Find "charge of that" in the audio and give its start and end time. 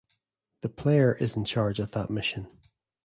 1.45-2.09